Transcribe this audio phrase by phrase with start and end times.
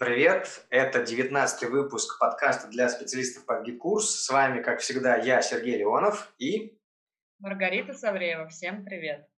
[0.00, 4.08] Привет, это 19 выпуск подкаста для специалистов по GetCourse.
[4.08, 6.74] С вами, как всегда, я, Сергей Леонов и...
[7.38, 8.48] Маргарита Савреева.
[8.48, 9.28] Всем привет.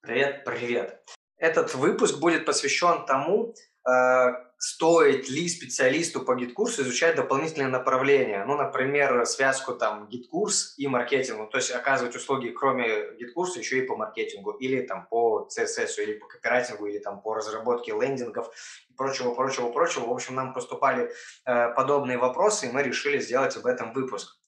[0.00, 1.04] Привет, привет.
[1.36, 3.52] Этот выпуск будет посвящен тому,
[3.86, 8.44] э, стоит ли специалисту по GetCourse у изучать дополнительные направления.
[8.44, 11.46] Ну, например, связку там GetCourse и маркетингу.
[11.46, 14.50] То есть оказывать услуги кроме GetCourse а еще и по маркетингу.
[14.50, 18.50] Или там по CSS, или по копирайтингу, или там по разработке лендингов
[18.90, 20.06] и прочего, прочего, прочего.
[20.06, 21.12] В общем, нам поступали
[21.46, 24.40] э, подобные вопросы, и мы решили сделать об этом выпуск.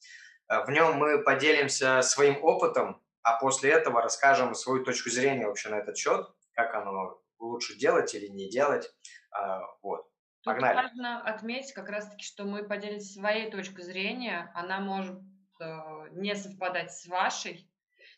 [0.49, 5.69] Э, в нем мы поделимся своим опытом, а после этого расскажем свою точку зрения вообще
[5.69, 8.93] на этот счет, как оно лучше делать или не делать.
[9.33, 10.07] А, вот.
[10.43, 10.75] Тут Погнали.
[10.75, 14.51] важно отметить как раз-таки, что мы поделились своей точкой зрения.
[14.55, 15.19] Она может
[15.61, 17.71] э, не совпадать с вашей.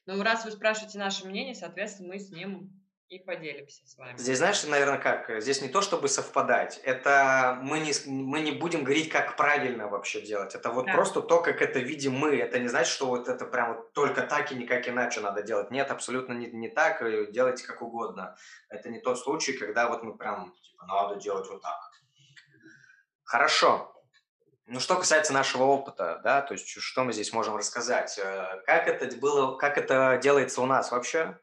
[0.07, 2.82] Но раз вы спрашиваете наше мнение, соответственно, мы с ним
[3.13, 4.17] и поделимся с вами.
[4.17, 5.31] Здесь, знаешь, наверное, как?
[5.43, 6.79] Здесь не то, чтобы совпадать.
[6.83, 10.55] Это мы не, мы не будем говорить, как правильно вообще делать.
[10.55, 10.95] Это вот да.
[10.95, 12.37] просто то, как это видим мы.
[12.37, 15.71] Это не значит, что вот это прям вот только так и никак иначе надо делать.
[15.71, 17.03] Нет, абсолютно не, не так.
[17.33, 18.35] Делайте как угодно.
[18.71, 21.79] Это не тот случай, когда вот мы прям, типа, надо делать вот так.
[23.25, 23.95] Хорошо.
[24.67, 28.19] Ну, что касается нашего опыта, да, то есть что мы здесь можем рассказать?
[28.19, 31.37] Э, как это было, как это делается у нас вообще?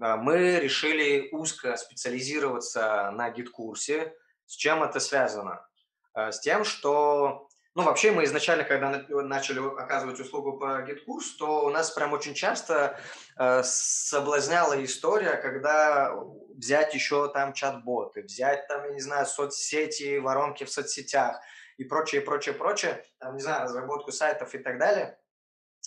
[0.00, 4.14] А, мы решили узко специализироваться на GetCourse е.
[4.46, 5.66] С чем это связано?
[6.12, 11.38] А, с тем, что, ну, вообще мы изначально, когда начали оказывать услугу по GetCourse у,
[11.38, 12.98] то у нас прям очень часто
[13.36, 16.14] а, соблазняла история, когда
[16.56, 21.40] взять еще там чат-боты, взять там, я не знаю, соцсети, воронки в соцсетях
[21.76, 25.18] и прочее, прочее, прочее, там, не знаю, разработку сайтов и так далее.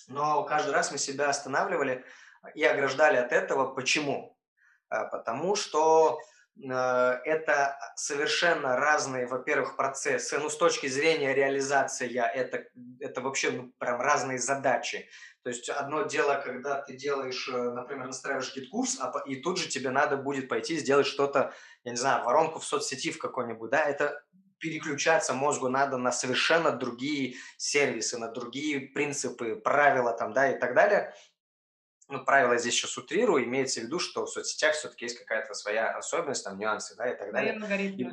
[0.08, 2.05] Но каждый раз мы себя останавливали–
[2.56, 3.73] и ограждали от этого.
[3.73, 4.38] Почему?
[4.90, 6.20] А, потому что
[6.58, 10.38] э, это совершенно разные, во-первых, процессы.
[10.38, 12.66] Ну, с точки зрения реализации, это,
[13.00, 15.09] это вообще ну, прям разные задачи.
[15.44, 19.68] То есть одно дело, когда ты делаешь, э, например, настраиваешь GetCourse, а, и тут же
[19.68, 21.53] тебе надо будет пойти сделать что-то,
[21.84, 24.24] я не знаю, воронку в соцсети в какой-нибудь, да, это
[24.59, 30.74] переключаться мозгу надо на совершенно другие сервисы, на другие принципы, правила там, да, и так
[30.74, 31.13] далее
[32.07, 35.90] ну, правила здесь сейчас утрирую, имеется в виду, что в соцсетях все-таки есть какая-то своя
[35.91, 37.53] особенность, там, нюансы, да, и так далее.
[37.53, 38.09] И,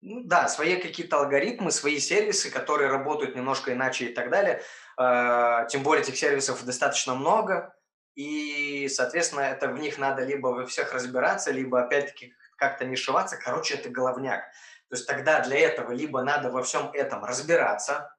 [0.00, 4.62] ну, да, свои какие-то алгоритмы, свои сервисы, которые работают немножко иначе и так далее.
[4.98, 7.72] Э, тем более этих сервисов достаточно много,
[8.16, 13.36] и, соответственно, это в них надо либо во всех разбираться, либо, опять-таки, как-то не шиваться.
[13.36, 14.42] Короче, это головняк.
[14.88, 18.14] То есть тогда для этого либо надо во всем этом разбираться,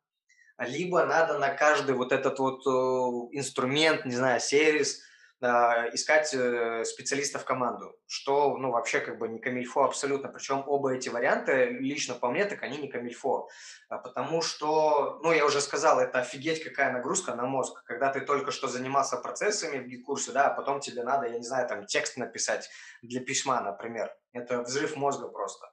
[0.58, 5.02] либо надо на каждый вот этот вот э, инструмент, не знаю, сервис,
[5.44, 10.30] искать э, специалиста в команду, что, ну, вообще как бы не камильфо абсолютно.
[10.30, 13.50] Причем оба эти варианты, лично по мне, так они не камильфо.
[13.90, 17.84] А потому что, ну, я уже сказал, это офигеть какая нагрузка на мозг.
[17.84, 21.46] Когда ты только что занимался процессами в гид-курсе, да, а потом тебе надо, я не
[21.46, 22.70] знаю, там, текст написать
[23.02, 24.16] для письма, например.
[24.31, 25.72] Это взрыв мозга просто.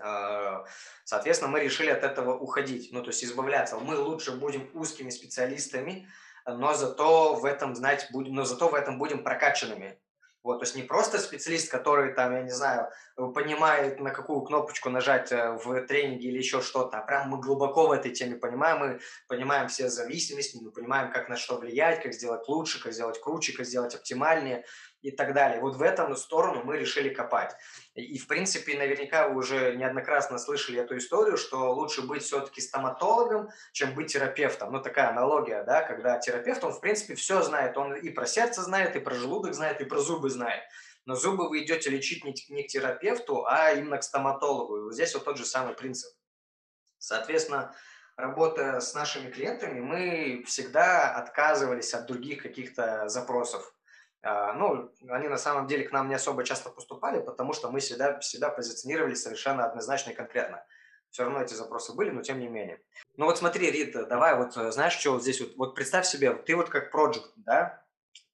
[0.00, 0.64] Э,
[1.04, 3.76] соответственно, мы решили от этого уходить, ну, то есть избавляться.
[3.76, 6.08] Мы лучше будем узкими специалистами,
[6.46, 9.98] но зато в этом знать будем, но зато в этом будем прокачанными.
[10.46, 14.90] Вот, то есть не просто специалист, который там, я не знаю, понимает, на какую кнопочку
[14.90, 18.78] нажать э, в тренинге или еще что-то, а прям мы глубоко в этой теме понимаем,
[18.78, 23.20] мы понимаем все зависимости, мы понимаем, как на что влиять, как сделать лучше, как сделать
[23.20, 24.64] круче, как сделать оптимальнее
[25.06, 25.60] и так далее.
[25.60, 27.54] Вот в этом сторону мы решили копать.
[27.94, 33.48] И, в принципе, наверняка вы уже неоднократно слышали эту историю, что лучше быть все-таки стоматологом,
[33.72, 34.72] чем быть терапевтом.
[34.72, 37.76] Ну, такая аналогия, да, когда терапевт, он, в принципе, все знает.
[37.76, 40.64] Он и про сердце знает, и про желудок знает, и про зубы знает.
[41.04, 44.76] Но зубы вы идете лечить не, к терапевту, а именно к стоматологу.
[44.76, 46.12] И вот здесь вот тот же самый принцип.
[46.98, 47.72] Соответственно,
[48.16, 53.75] работая с нашими клиентами, мы всегда отказывались от других каких-то запросов.
[54.22, 57.80] А, ну, они на самом деле к нам не особо часто поступали, потому что мы
[57.80, 60.64] всегда, всегда позиционировали совершенно однозначно и конкретно.
[61.10, 62.80] Все равно эти запросы были, но тем не менее.
[63.16, 66.34] Ну вот смотри, Рита, давай вот, э, знаешь, что вот здесь вот, вот представь себе,
[66.34, 67.82] ты вот как проект, да,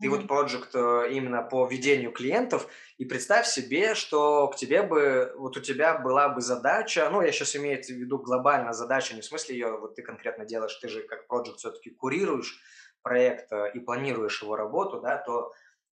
[0.01, 0.11] ты mm-hmm.
[0.11, 2.67] вот проект э, именно по ведению клиентов,
[2.99, 7.31] и представь себе, что к тебе бы, вот у тебя была бы задача, ну, я
[7.31, 10.89] сейчас имею в виду глобально задача, не в смысле ее вот ты конкретно делаешь, ты
[10.89, 12.59] же как проект все-таки курируешь
[13.03, 15.53] проект э, и планируешь его работу, да, то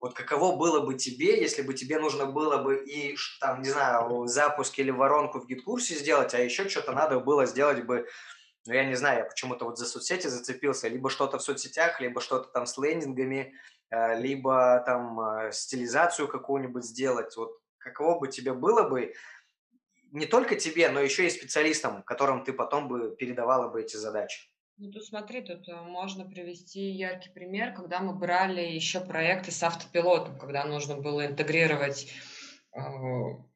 [0.05, 4.27] вот каково было бы тебе, если бы тебе нужно было бы и, там, не знаю,
[4.27, 8.07] запуск или воронку в гид-курсе сделать, а еще что-то надо было сделать бы,
[8.67, 12.21] ну, я не знаю, я почему-то вот за соцсети зацепился, либо что-то в соцсетях, либо
[12.21, 13.55] что-то там с лендингами,
[13.89, 17.35] э, либо там э, стилизацию какую-нибудь сделать.
[17.35, 19.15] Вот каково бы тебе было бы,
[20.11, 24.51] не только тебе, но еще и специалистам, которым ты потом бы передавала бы эти задачи.
[24.77, 29.63] Ну, тут смотри, тут э, можно привести яркий пример, когда мы брали еще проекты с
[29.63, 32.11] автопилотом, когда нужно было интегрировать
[32.73, 32.79] э,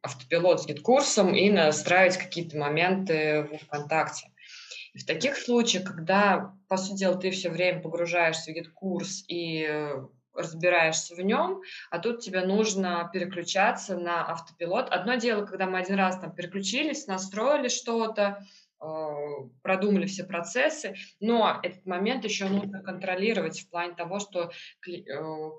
[0.01, 4.31] автопилот с GetCourse ом и настраивать какие-то моменты в ВКонтакте.
[4.94, 9.68] И в таких случаях, когда, по сути дела, ты все время погружаешься в GetCourse и
[10.33, 11.62] разбираешься в нем,
[11.92, 14.88] а тут тебе нужно переключаться на автопилот.
[14.89, 18.39] Одно дело, когда мы один раз там переключились, настроили что-то,
[19.61, 24.51] продумали все процессы, но этот момент еще нужно контролировать в плане того, что
[24.87, 25.01] э,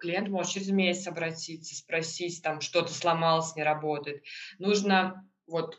[0.01, 4.23] клиент может через месяц обратиться, спросить, там что-то сломалось, не работает.
[4.59, 5.79] Нужно вот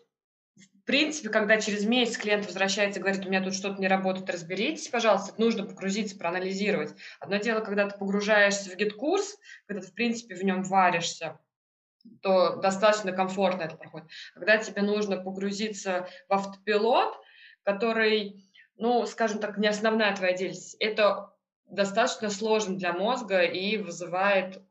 [0.56, 4.30] в принципе, когда через месяц клиент возвращается и говорит, у меня тут что-то не работает,
[4.30, 6.96] разберитесь, пожалуйста, нужно погрузиться, проанализировать.
[7.20, 11.40] Одно дело, когда ты погружаешься в GetCourse, когда ты, в принципе, в нем варишься,
[12.22, 14.10] то достаточно комфортно это проходит.
[14.34, 17.16] Когда тебе нужно погрузиться в автопилот,
[17.64, 18.44] который,
[18.78, 21.34] ну, скажем так, не основная твоя деятельность, это
[21.66, 24.62] достаточно сложно для мозга и вызывает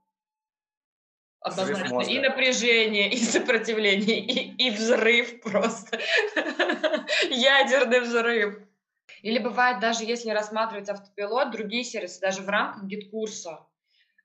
[1.41, 2.03] Однозначно.
[2.03, 5.99] И напряжение, и сопротивление, и, и взрыв просто.
[7.31, 8.59] Ядерный взрыв.
[9.23, 13.67] Или бывает, даже если рассматривать автопилот, другие сервисы, даже в рамках GetCourse а.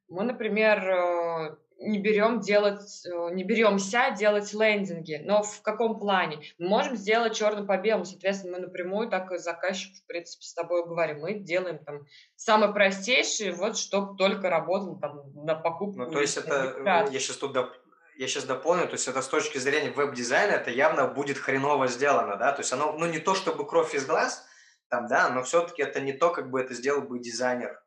[0.09, 5.21] Мы, например, э, не берем делать, э, не беремся делать лендинги.
[5.23, 6.39] Но в каком плане?
[6.57, 8.05] Мы можем сделать черным по белому.
[8.05, 11.19] Соответственно, мы напрямую так и заказчику, в принципе, с тобой говорим.
[11.19, 12.05] Мы делаем там
[12.35, 15.99] самый простейший, вот, чтобы только работал там на покупку.
[15.99, 16.75] Ну, то есть это,
[17.11, 17.71] я сейчас тут доп...
[18.17, 22.37] я сейчас дополню, то есть это с точки зрения веб-дизайна, это явно будет хреново сделано,
[22.37, 24.45] да, то есть оно, ну, не то чтобы кровь из глаз,
[24.89, 27.81] там, да, но все-таки это не то, как бы это сделал бы дизайнер,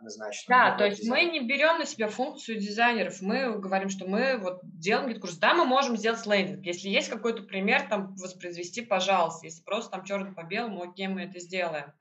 [0.00, 0.54] однозначно.
[0.54, 1.26] Да, то есть дизайн.
[1.26, 5.36] мы не берем на себя функцию дизайнеров, мы говорим, что мы вот делаем GetCourse.
[5.36, 6.64] Да, мы можем сделать лендинг.
[6.64, 9.46] Если есть какой-то пример, там воспроизвести, пожалуйста.
[9.46, 11.92] Если просто там черно по белому, окей, мы это сделаем.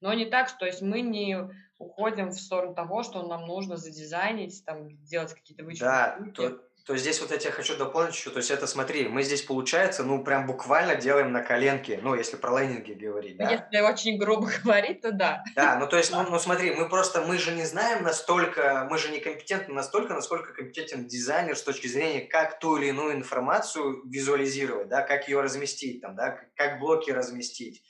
[0.00, 1.36] Но не так, то есть мы не
[1.78, 5.84] уходим в сторону того, что нам нужно задизайнить, там, делать какие-то вычеты.
[5.84, 9.22] Да, то, то здесь вот я тебе хочу дополнить еще, то есть это смотри, мы
[9.22, 13.50] здесь получается, ну прям буквально делаем на коленке, ну если про лендинги говорить, да?
[13.50, 15.42] Если очень грубо говорить, то да.
[15.54, 18.98] Да, ну то есть, ну, ну смотри, мы просто, мы же не знаем настолько, мы
[18.98, 24.02] же не компетентны настолько, насколько компетентен дизайнер с точки зрения, как ту или иную информацию
[24.08, 27.82] визуализировать, да, как ее разместить там, да, как блоки разместить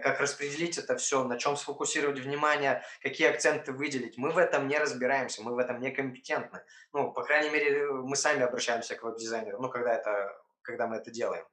[0.00, 4.18] как распределить это все, на чем сфокусировать внимание, какие акценты выделить.
[4.18, 6.62] Мы в этом не разбираемся, мы в этом не компетентны.
[6.92, 11.10] Ну, по крайней мере, мы сами обращаемся к веб-дизайнеру, ну, когда, это, когда мы это
[11.10, 11.44] делаем.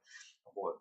[0.54, 0.80] Вот.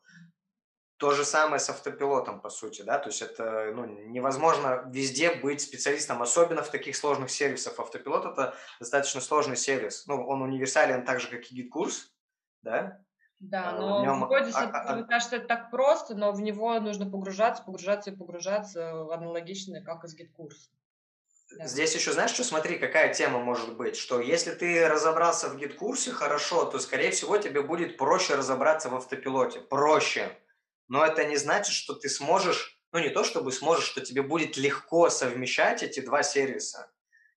[0.97, 5.61] То же самое с автопилотом, по сути, да, то есть это ну, невозможно везде быть
[5.61, 7.79] специалистом, особенно в таких сложных сервисах.
[7.79, 10.05] Автопилот– это достаточно сложный сервис.
[10.07, 12.13] Ну, он универсален так же, как и GetCourse,
[12.63, 13.01] да,
[13.39, 14.27] да, а, но нем...
[14.27, 18.15] вроде а, а, мне кажется, это так просто, но в него нужно погружаться, погружаться и
[18.15, 20.69] погружаться аналогично, как и с GetCourse а.
[21.57, 21.65] Да.
[21.65, 26.06] Здесь еще знаешь, что смотри, какая тема может быть, что если ты разобрался в GetCourse
[26.06, 29.61] е хорошо, то, скорее всего, тебе будет проще разобраться в автопилоте.
[29.61, 30.29] Проще.
[30.89, 34.57] Но это не значит, что ты сможешь, ну не то чтобы сможешь, что тебе будет
[34.57, 36.91] легко совмещать эти два сервиса.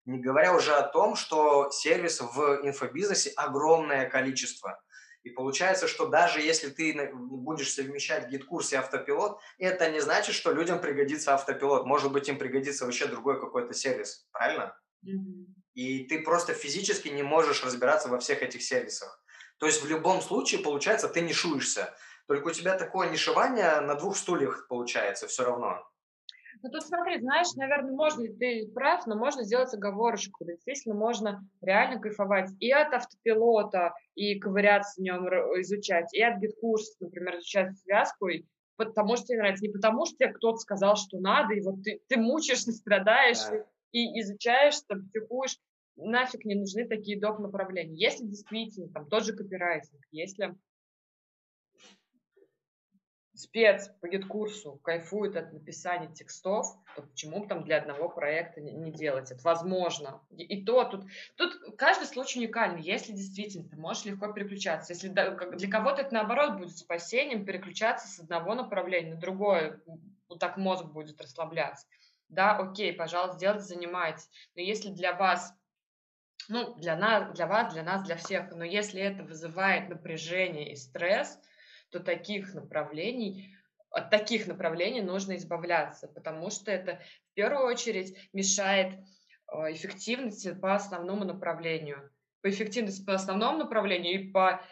[0.04, 4.82] Не говоря уже о том, что сервисов в инфобизнесе огромное количество.
[5.22, 10.52] И получается, что даже если ты будешь совмещать GetCourse и автопилот, это не значит, что
[10.52, 11.86] людям пригодится автопилот.
[11.86, 14.26] Может быть, им пригодится вообще другой какой-то сервис.
[14.32, 14.76] Правильно?
[15.06, 15.46] Mm-hmm.
[15.74, 19.22] И ты просто физически не можешь разбираться во всех этих сервисах.
[19.58, 21.94] То есть в любом случае, получается, ты нишуешься.
[22.26, 25.88] Только у тебя такое нишевание на двух стульях получается все равно.
[26.62, 30.44] Ну тут смотри, знаешь, наверное, можно, ты прав, но можно сделать оговорочку.
[30.44, 35.26] Действительно, можно реально кайфовать и от автопилота, и ковыряться в нем,
[35.60, 38.44] изучать, и от GetCourse а, например, изучать связку, и
[38.76, 42.00] потому что тебе нравится, не потому что тебе кто-то сказал, что надо, и вот ты,
[42.08, 43.64] ты мучаешься, страдаешь, да.
[43.90, 45.58] и, и изучаешь, там, психуешь,
[45.96, 47.40] нафиг не нужны такие доп.
[47.40, 47.96] направления.
[47.96, 50.54] Если действительно, там, тот же копирайтинг, если
[53.42, 58.72] спец по GetCourse у кайфует от написания текстов, то почему там для одного проекта не,
[58.72, 59.30] не делать?
[59.30, 60.22] Это возможно.
[60.30, 61.04] И, и то тут,
[61.36, 62.82] тут каждый случай уникальный.
[62.82, 68.20] Если действительно ты можешь легко переключаться, если для кого-то это наоборот будет спасением переключаться с
[68.20, 69.80] одного направления на другое,
[70.28, 71.86] вот так мозг будет расслабляться.
[72.28, 74.30] Да, окей, пожалуйста, делайте, занимайтесь.
[74.54, 75.54] Но если для вас
[76.48, 78.50] ну, для нас, для вас, для нас, для всех.
[78.50, 81.38] Но если это вызывает напряжение и стресс,
[81.92, 83.54] то таких направлений,
[83.90, 88.98] от таких направлений нужно избавляться, потому что это в первую очередь мешает
[89.46, 92.10] а, эффективности по основному направлению.
[92.40, 94.62] По эффективности по основному направлению и по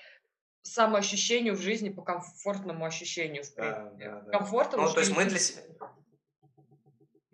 [0.63, 4.05] самоощущению в жизни, по комфортному ощущению, в принципе.
[4.07, 4.39] Да, да, да.
[4.39, 5.63] Комфортом ну, то есть мы для себя...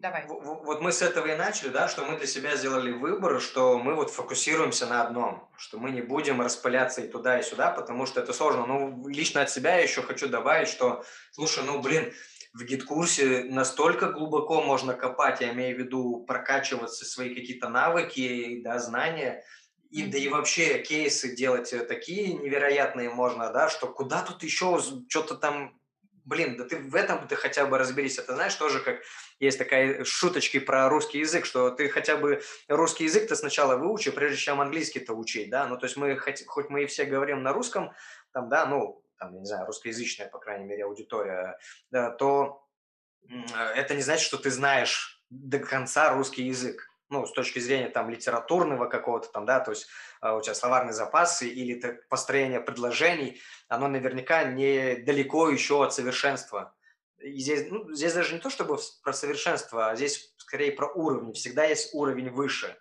[0.07, 0.25] Давай.
[0.29, 3.97] Вот мы с этого и начали, да, что мы для себя сделали выбор, что мы
[3.97, 8.21] вот фокусируемся на одном, что мы не будем распыляться и туда, и сюда, потому что
[8.21, 8.67] это сложно.
[8.67, 12.13] Ну, лично от себя я еще хочу добавить, что, слушай, ну, блин,
[12.53, 18.79] в гид-курсе настолько глубоко можно копать, я имею в виду прокачиваться свои какие-то навыки, да,
[18.79, 19.43] знания,
[19.91, 25.35] и, да и вообще кейсы делать такие невероятные можно, да, что куда тут еще что-то
[25.35, 25.77] там
[26.27, 28.19] блин, да ты в этом ты хотя бы разберись.
[28.19, 29.01] Это знаешь, тоже как
[29.39, 34.11] есть такая шуточки про русский язык, что ты хотя бы русский язык ты сначала выучи,
[34.11, 37.43] прежде чем английский-то учить, да, ну, то есть мы, хоть, хоть мы и все говорим
[37.43, 37.93] на русском,
[38.33, 41.59] там, да, ну, там, я не знаю, русскоязычная, по крайней мере, аудитория,
[41.91, 42.67] да, то
[43.75, 48.11] это не значит, что ты знаешь до конца русский язык ну, с точки зрения там
[48.11, 49.87] литературного какого-то там, да, то есть
[50.23, 56.75] э, у тебя словарные запасы или построение предложений, оно наверняка не далеко еще от совершенства.
[57.19, 61.33] И здесь, ну, здесь даже не то, чтобы про совершенство, а здесь скорее про уровни.
[61.33, 62.77] Всегда есть уровень выше.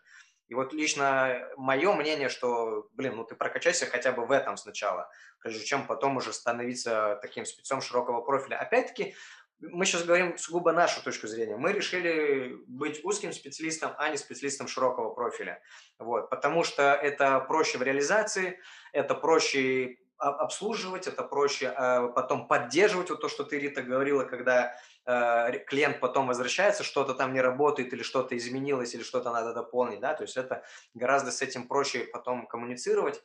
[0.48, 5.10] И вот лично мое мнение, что, блин, ну ты прокачайся хотя бы в этом сначала,
[5.39, 8.58] прежде чем потом уже становиться таким спецом широкого профиля.
[8.58, 9.15] Опять-таки,
[9.59, 11.55] мы сейчас говорим сугубо нашу точку зрения.
[11.55, 15.62] Мы решили быть узким специалистом, а не специалистом широкого профиля.
[15.97, 18.59] Вот, потому что это проще в реализации,
[18.91, 24.75] это проще обслуживать, это проще э, потом поддерживать вот то, что ты, Рита, говорила, когда
[25.05, 30.00] э, клиент потом возвращается, что-то там не работает или что-то изменилось, или что-то надо дополнить,
[30.00, 33.24] да, то есть это гораздо с этим проще потом коммуницировать.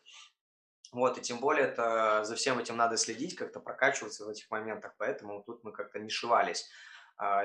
[0.92, 4.94] Вот, и тем более это, за всем этим надо следить, как-то прокачиваться в этих моментах,
[4.98, 6.68] поэтому тут мы как-то не шивались.
[7.16, 7.42] А,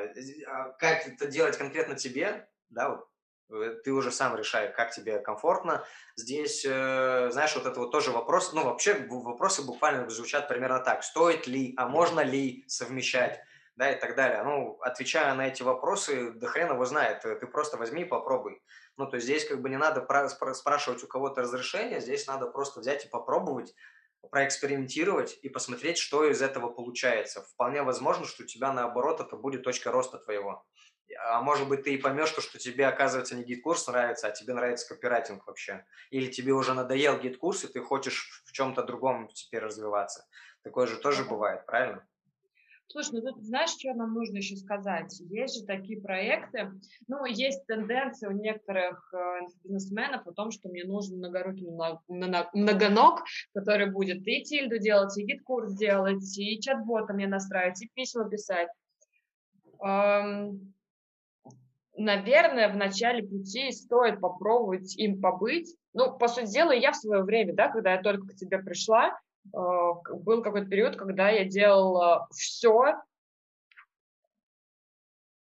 [0.48, 3.08] а как это делать конкретно тебе, да, вот,
[3.52, 5.86] э, ты уже сам решай, как тебе комфортно.
[6.16, 11.04] Здесь, э, знаешь, вот это вот тоже вопрос, ну, вообще вопросы буквально звучат примерно так.
[11.04, 13.42] Стоит ли, а можно ли совмещать,
[13.76, 14.44] да, и так далее.
[14.44, 18.62] Ну, отвечая на эти вопросы, да хрен его знает, ты просто возьми и попробуй.
[18.98, 22.80] Ну, то есть здесь как бы не надо спрашивать у кого-то разрешения, здесь надо просто
[22.80, 23.74] взять и попробовать,
[24.32, 27.42] проэкспериментировать и посмотреть, что из этого получается.
[27.42, 30.66] Вполне возможно, что у тебя наоборот это будет точка роста твоего.
[31.28, 34.54] А может быть, ты и поймешь, что, что тебе, оказывается, не GetCourse нравится, а тебе
[34.54, 35.86] нравится копирайтинг вообще.
[36.10, 40.26] Или тебе уже надоел GetCourse, и ты хочешь в чем-то другом теперь развиваться.
[40.64, 42.08] Такое же тоже бывает, правильно?
[42.88, 45.20] Слушай, ну тут знаешь, что нам нужно еще сказать?
[45.30, 46.72] Есть же такие проекты,
[47.08, 51.68] ну, есть тенденция у некоторых э, бизнесменов о том, что мне нужен многорукий
[52.08, 53.24] многоног,
[53.54, 58.70] который будет и Тильду делать, и GetCourse делать, и чат-бота мне настраивать, и письма писать.
[59.84, 60.74] Эм,
[61.98, 65.76] наверное, в начале пути стоит попробовать им побыть.
[65.94, 69.18] Ну, по сути дела, я в свое время, да, когда я только к тебе пришла,
[69.52, 72.96] был какой-то период, когда я делала все,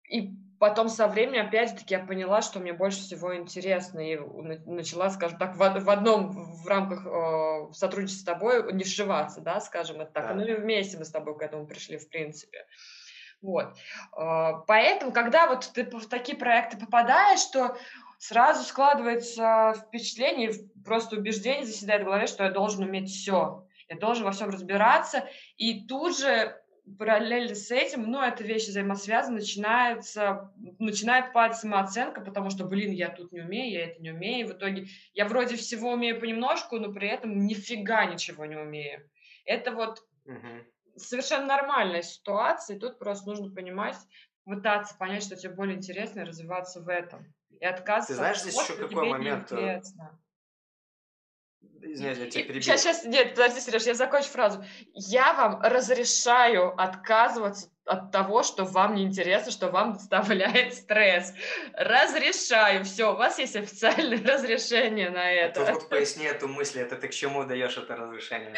[0.08, 4.18] и потом со временем, опять-таки, я поняла, что мне больше всего интересно, и
[4.66, 9.60] начала, скажем так, в, в одном, в рамках э, сотрудничества с тобой не сшиваться, да,
[9.60, 10.28] скажем это так.
[10.28, 10.34] Да.
[10.34, 12.66] Ну и вместе мы с тобой к этому пришли, в принципе.
[13.40, 13.76] Вот.
[14.66, 17.76] Поэтому, когда вот ты в такие проекты попадаешь, что
[18.18, 20.52] сразу складывается впечатление,
[20.84, 25.28] просто убеждение заседает в голове, что я должен уметь все я должен во всем разбираться,
[25.56, 26.60] и тут же
[26.96, 33.08] параллельно с этим, ну, эта вещь взаимосвязана, начинается, начинает падать самооценка, потому что, блин, я
[33.10, 36.78] тут не умею, я это не умею, и в итоге я вроде всего умею понемножку,
[36.78, 39.08] но при этом нифига ничего не умею.
[39.44, 40.64] Это вот угу.
[40.96, 43.96] совершенно нормальная ситуация, и тут просто нужно понимать,
[44.44, 47.34] пытаться понять, что тебе более интересно, и развиваться в этом.
[47.50, 49.52] И отказываться Ты знаешь, здесь еще какой момент?
[49.52, 50.18] Э, неинтересно.
[51.82, 52.62] Извиняюсь, я тебя перебил.
[52.62, 54.64] Сейчас, сейчас, нет, подожди, Сереж, я закончу фразу.
[54.94, 61.34] Я вам разрешаю отказываться от того, что вам не интересно, что вам доставляет стресс.
[61.72, 62.84] Разрешаю.
[62.84, 65.66] Все, у вас есть официальное разрешение на это.
[65.66, 68.54] А тут поясни эту мысль, это ты к чему даешь это разрешение?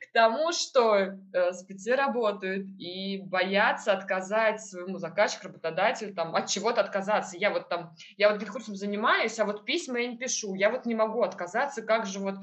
[0.00, 6.80] К тому, что э, спецы работают и боятся отказать своему заказчику, работодателю, там, от чего-то
[6.80, 7.36] отказаться.
[7.36, 10.54] Я вот там, я вот курсом занимаюсь, а вот письма я не пишу.
[10.54, 12.36] Я вот не могу отказаться, как же вот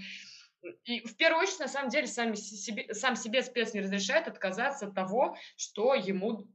[0.83, 4.87] и в первую очередь, на самом деле, сами себе, сам себе спец не разрешает отказаться
[4.87, 6.47] от того, что ему,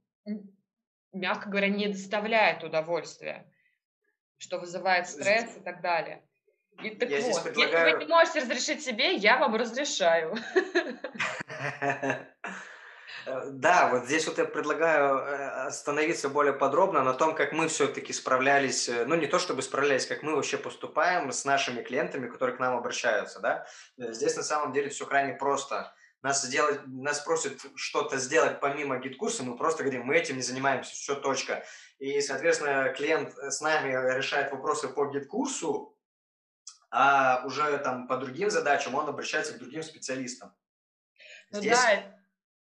[1.12, 3.50] мягко говоря, не доставляет удовольствия,
[4.38, 6.22] что вызывает стресс и так далее.
[6.82, 7.86] И так я вот, предлагаю...
[7.86, 10.34] если вы не можете разрешить себе, я вам разрешаю.
[13.26, 17.68] Э, да, вот здесь вот я предлагаю э, остановиться более подробно на том, как мы
[17.68, 22.28] все-таки справлялись, э, ну не то чтобы справлялись, как мы вообще поступаем с нашими клиентами,
[22.28, 23.66] которые к нам обращаются, да.
[23.96, 25.92] Здесь на самом деле все крайне просто.
[26.22, 30.42] Нас, сделать, нас просят что-то сделать помимо GetCourse а, мы просто говорим, мы этим не
[30.42, 31.64] занимаемся, все, точка.
[31.98, 35.96] И, соответственно, клиент с нами решает вопросы по GetCourse у,
[36.90, 40.54] а уже там по другим задачам он обращается к другим специалистам.
[41.52, 41.78] Ну Здесь...
[41.78, 42.19] да,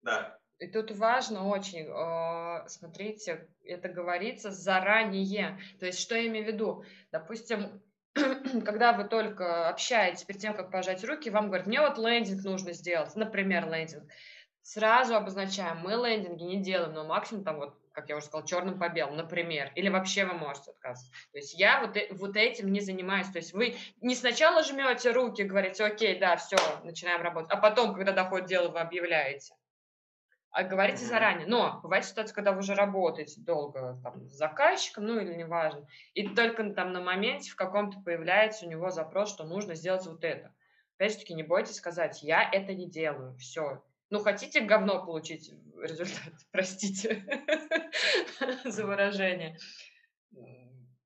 [0.01, 0.37] да.
[0.61, 5.59] И тут важно очень, э, смотрите, это говорится заранее.
[5.79, 6.85] То есть, что я имею в виду?
[7.11, 7.81] Допустим,
[8.13, 12.73] когда вы только общаетесь перед тем, как пожать руки, вам говорят, мне вот лендинг нужно
[12.73, 14.03] сделать, например, лендинг.
[14.61, 18.77] Сразу обозначаем, мы лендинги не делаем, но максимум там вот, как я уже сказала, черным
[18.77, 19.71] по белому, например.
[19.73, 21.11] Или вообще вы можете отказаться.
[21.31, 23.31] То есть я вот, э, вот этим не занимаюсь.
[23.31, 27.95] То есть вы не сначала жмете руки, говорите, окей, да, все, начинаем работать, а потом,
[27.95, 29.55] когда доходит дело, вы объявляете
[30.51, 31.47] а говорите заранее.
[31.47, 36.27] Но бывает ситуация, когда вы уже работаете долго там, с заказчиком, ну или неважно, и
[36.27, 40.53] только там на моменте в каком-то появляется у него запрос, что нужно сделать вот это.
[40.97, 43.83] Опять же таки, не бойтесь сказать, я это не делаю, все.
[44.09, 47.25] Ну, хотите говно получить результат, простите
[48.65, 49.57] за выражение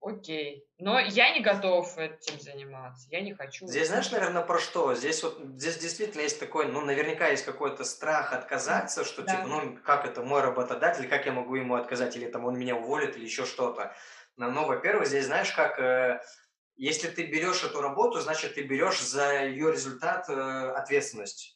[0.05, 0.67] окей.
[0.77, 3.65] Но я не готов этим заниматься, я не хочу.
[3.67, 4.93] Здесь знаешь, наверное, про что?
[4.93, 9.35] Здесь вот здесь действительно есть такой, ну, наверняка есть какой-то страх отказаться, что да.
[9.35, 12.75] типа, ну, как это мой работодатель, как я могу ему отказать, или там он меня
[12.75, 13.95] уволит, или еще что-то.
[14.37, 16.21] Но, ну, во-первых, здесь знаешь, как э,
[16.75, 21.54] если ты берешь эту работу, значит, ты берешь за ее результат э, ответственность.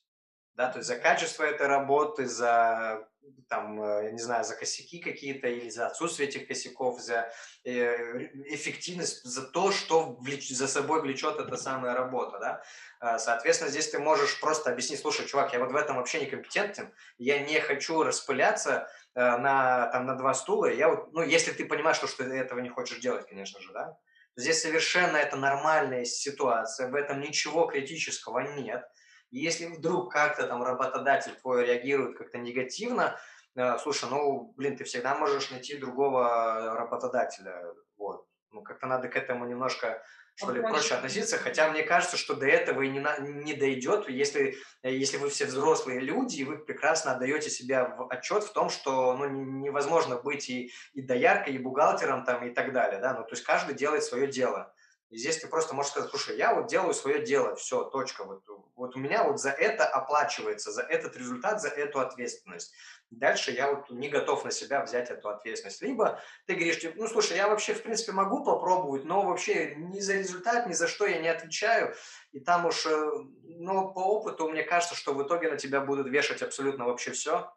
[0.60, 3.08] Да, то есть за качество этой работы, за
[3.48, 7.32] там, э, я не знаю, за косяки какие-то или за отсутствие этих косяков, за
[7.64, 12.64] э, эффективность, за то, что влеч, за собой влечет эта самая работа, да.
[13.00, 16.94] А, соответственно, здесь ты можешь просто объяснить, слушай, чувак, я вот в этом вообще некомпетентен,
[17.18, 21.64] я не хочу распыляться э, на, там, на два стула, я вот, ну, если ты
[21.64, 23.98] понимаешь, что, что ты этого не хочешь делать, конечно же, да,
[24.36, 28.84] здесь совершенно это нормальная ситуация, в этом ничего критического нет,
[29.32, 33.20] и если вдруг как-то там работодатель твой реагирует как-то негативно,
[33.56, 37.74] э, слушай, ну, блин, ты всегда можешь найти другого работодателя.
[37.98, 38.26] Вот.
[38.52, 40.02] Ну, как-то надо к этому немножко,
[40.34, 41.38] что ли, проще относиться.
[41.38, 45.46] Хотя мне кажется, что до этого и не, на, не дойдет, если, если вы все
[45.46, 50.50] взрослые люди, и вы прекрасно отдаете себе в отчет в том, что ну, невозможно быть
[50.50, 53.00] и, и дояркой, и бухгалтером там, и так далее.
[53.00, 53.14] Да?
[53.14, 54.74] Ну, то есть каждый делает свое дело.
[55.10, 58.26] И здесь ты просто можешь сказать, слушай, я вот делаю свое дело, все, точка.
[58.26, 58.44] Вот,
[58.76, 62.74] вот у меня вот за это оплачивается, за этот результат, за эту ответственность.
[63.10, 65.82] Дальше я вот не готов на себя взять эту ответственность.
[65.82, 70.14] Либо ты говоришь, ну, слушай, я вообще, в принципе, могу попробовать, но вообще ни за
[70.14, 71.96] результат, ни за что я не отвечаю.
[72.32, 76.44] И там уж, но по опыту мне кажется, что в итоге на тебя будут вешать
[76.44, 77.52] абсолютно вообще все.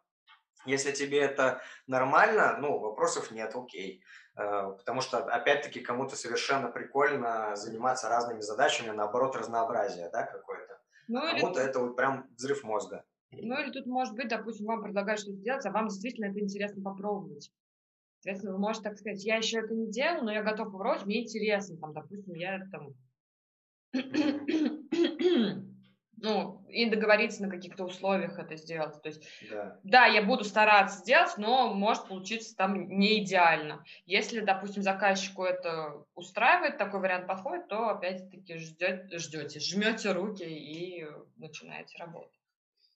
[0.65, 4.03] Если тебе это нормально, ну, вопросов нет, окей.
[4.35, 10.79] Э, потому что, опять-таки, кому-то совершенно прикольно заниматься разными задачами, наоборот, разнообразие, да, какое-то.
[11.07, 11.69] Ну, кому-то или...
[11.69, 13.03] это вот прям взрыв мозга.
[13.31, 16.81] Ну, или тут, может быть, допустим, вам предлагают что-то сделать, а вам действительно это интересно
[16.83, 17.51] попробовать.
[18.19, 21.23] Соответственно, вы можете так сказать, я еще это не делал, но я готов попробовать, мне
[21.23, 22.93] интересно, там, допустим, я там
[26.23, 28.99] ну, и договориться на каких-то условиях это сделать.
[29.01, 29.77] То есть, да.
[29.83, 33.83] да, я буду стараться сделать, но может получиться там не идеально.
[34.05, 41.05] Если, допустим, заказчику это устраивает, такой вариант подходит, то опять-таки ждете, ждете, жмете руки и
[41.35, 42.39] начинаете работать.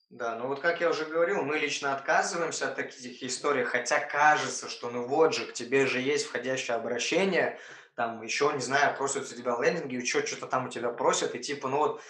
[0.10, 4.70] Да, ну вот как я уже говорил, мы лично отказываемся от таких историй, хотя кажется,
[4.70, 7.60] что ну вот же, к тебе же есть входящее обращение,
[7.96, 11.40] там еще, не знаю, просят у тебя лендинги, еще что-то там у тебя просят, и
[11.40, 12.02] типа, ну вот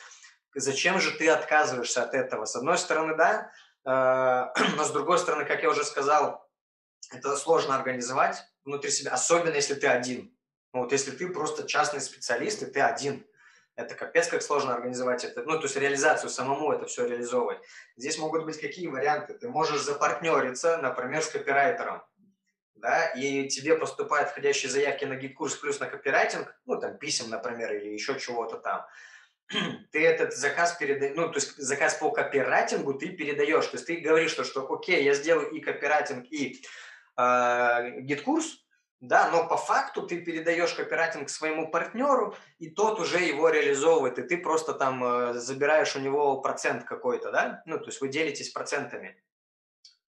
[0.60, 2.46] зачем же ты отказываешься от этого?
[2.46, 3.52] С одной стороны, да,
[3.86, 6.48] э, но с другой стороны, как я уже сказал,
[7.12, 10.36] это сложно организовать внутри себя, особенно если ты один.
[10.74, 13.26] Ну, вот если ты просто частный специалист, и ты один,
[13.76, 17.60] это капец как сложно организовать это, ну, то есть реализацию самому это все реализовывать.
[17.96, 19.36] Здесь могут быть какие варианты?
[19.36, 22.02] Ты можешь запартнериться, например, с копирайтером,
[22.76, 27.74] да, и тебе поступают входящие заявки на GetCourse плюс на копирайтинг, ну, там, писем, например,
[27.74, 28.86] или еще чего-то там.
[29.91, 33.97] ты этот заказ передаешь, ну, то есть заказ по копирайтингу ты передаешь, то есть ты
[33.97, 36.62] говоришь, что, что окей, я сделаю и копирайтинг, и
[37.17, 38.65] э, GetCourse,
[38.99, 44.23] да, но по факту ты передаешь копирайтинг своему партнеру, и тот уже его реализовывает, и
[44.23, 48.49] ты просто там э, забираешь у него процент какой-то, да, ну, то есть вы делитесь
[48.49, 49.21] процентами.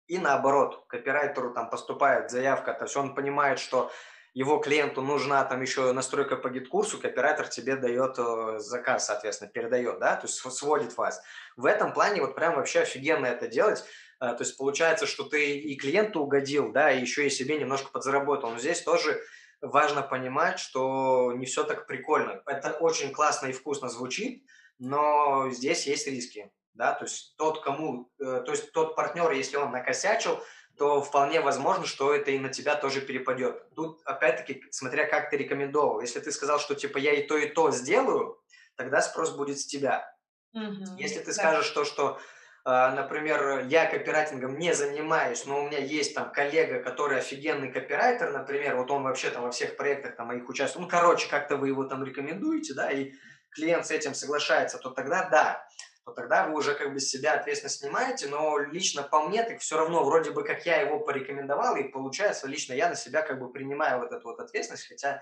[0.07, 3.91] И наоборот, копирайтеру там поступает заявка, то есть он понимает, что
[4.35, 9.49] его клиенту нужна там еще настройка по GetCourse у, копирайтер тебе дает э, заказ, соответственно,
[9.49, 11.23] передает, да, то есть сводит вас.
[11.55, 13.85] В этом плане вот прям вообще офигенно это делать.
[14.19, 17.91] А, то есть получается, что ты и клиенту угодил, да, и еще и себе немножко
[17.91, 18.51] подзаработал.
[18.51, 19.21] Но здесь тоже
[19.61, 22.41] важно понимать, что не все так прикольно.
[22.45, 24.43] Это очень классно и вкусно звучит,
[24.79, 29.55] но здесь есть риски, да, то есть тот, кому, э, то есть тот партнер, если
[29.55, 30.41] он накосячил,
[30.77, 33.73] то вполне возможно, что это и на тебя тоже перепадет.
[33.75, 36.01] Тут, опять-таки, смотря как ты рекомендовал.
[36.01, 38.39] Если ты сказал, что типа я и то, и то сделаю,
[38.75, 40.13] тогда спрос будет с тебя.
[40.53, 41.33] Угу, Если ты да.
[41.33, 42.19] скажешь то, что
[42.67, 48.31] а, например, я копирайтингом не занимаюсь, но у меня есть там коллега, который офигенный копирайтер,
[48.31, 51.67] например, вот он вообще там во всех проектах там моих участвует, ну, короче, как-то вы
[51.67, 53.11] его там рекомендуете, да, и
[53.51, 55.67] клиент с этим соглашается, то тогда да,
[56.05, 59.77] то тогда вы уже как бы себя ответственность снимаете, но лично по мне так все
[59.77, 63.51] равно вроде бы как я его порекомендовал, и получается лично я на себя как бы
[63.51, 65.21] принимаю вот эту вот ответственность, хотя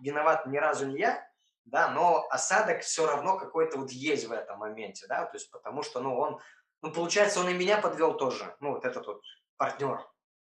[0.00, 1.26] виноват ни разу не я,
[1.64, 5.82] да, но осадок все равно какой-то вот есть в этом моменте, да, то есть потому
[5.82, 6.38] что, ну, он
[6.82, 9.22] ну, получается, он и меня подвел тоже, ну, вот этот вот
[9.56, 10.06] партнер,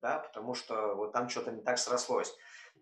[0.01, 2.35] да, потому что вот там что-то не так срослось.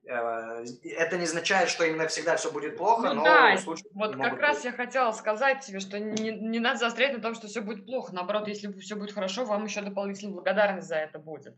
[0.06, 3.58] Э, это не означает, что именно всегда все будет плохо, ну, но да,
[3.94, 4.66] вот как раз быть.
[4.66, 8.14] я хотела сказать тебе, что не, не надо заострять на том, что все будет плохо.
[8.14, 11.56] Наоборот, если все будет хорошо, вам еще дополнительно благодарность за это будет.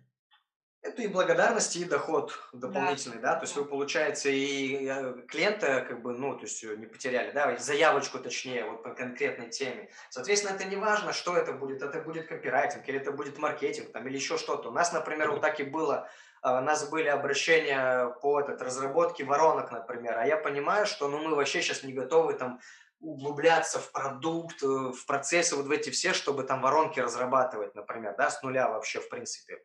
[0.84, 3.34] Это и благодарность, и доход дополнительный, да.
[3.34, 7.32] да, то есть вы, получается, и э, клиента, как бы, ну, то есть не потеряли,
[7.32, 9.89] да, заявочку, точнее, вот по конкретной теме.
[10.12, 14.08] Соответственно, это не важно, что это будет, это будет копирайтинг, или это будет маркетинг, там,
[14.08, 14.69] или еще что-то.
[14.69, 16.08] У нас, например, вот так и было,
[16.53, 21.36] у нас были обращения по этот, разработке воронок, например, а я понимаю, что, ну, мы
[21.36, 22.60] вообще сейчас не готовы, там,
[22.99, 28.15] углубляться в продукт, э, в процессы вот в эти все, чтобы там воронки разрабатывать, например,
[28.17, 29.60] да, с нуля вообще, в принципе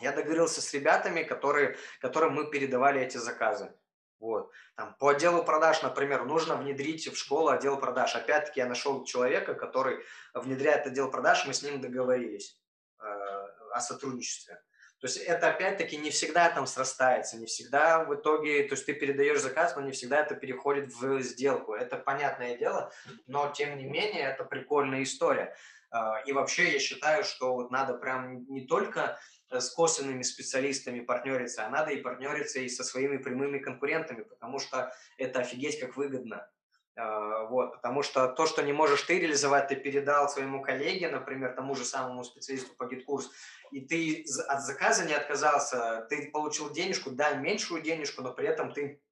[0.00, 3.72] я договорился с ребятами, которые, которым мы передавали эти заказы.
[4.18, 4.50] Вот.
[4.76, 8.14] Там, по отделу продаж, например, нужно внедрить в школу отдел продаж.
[8.14, 12.58] Опять-таки я нашел человека, который внедряет отдел продаж, мы с ним договорились
[12.98, 13.04] э,
[13.72, 14.62] о сотрудничестве.
[15.06, 18.92] То есть это опять-таки не всегда там срастается, не всегда в итоге, то есть ты
[18.92, 21.74] передаешь заказ, но не всегда это переходит в сделку.
[21.74, 22.92] Это понятное дело,
[23.28, 25.54] но тем не менее это прикольная история.
[25.92, 29.16] Э, и вообще я считаю, что вот надо прям не только
[29.48, 34.58] Э, с косвенными специалистами партнериться, а надо и партнериться и со своими прямыми конкурентами, потому
[34.58, 36.48] что это офигеть как выгодно.
[36.96, 41.54] А, вот, потому что то, что не можешь ты реализовать, ты передал своему коллеге, например,
[41.54, 43.30] тому же самому специалисту по GetCourse,
[43.70, 48.72] и ты от заказа не отказался, ты получил денежку, да, меньшую денежку, но при этом
[48.72, 49.02] ты